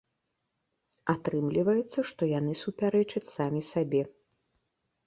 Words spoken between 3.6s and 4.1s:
сабе.